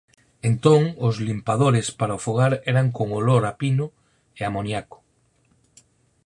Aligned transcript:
Entón 0.49 0.81
os 1.07 1.15
limpadores 1.27 1.87
para 1.99 2.17
o 2.17 2.23
fogar 2.25 2.53
eran 2.71 2.87
con 2.97 3.07
olor 3.19 3.43
a 3.51 3.53
pino 3.61 3.85
e 4.39 4.41
amoníaco. 4.49 4.97